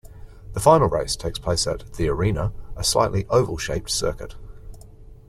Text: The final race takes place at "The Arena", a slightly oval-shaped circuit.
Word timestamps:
The 0.53 0.59
final 0.59 0.89
race 0.89 1.15
takes 1.15 1.37
place 1.37 1.67
at 1.67 1.93
"The 1.93 2.07
Arena", 2.09 2.53
a 2.75 2.83
slightly 2.83 3.27
oval-shaped 3.29 3.91
circuit. 3.91 4.33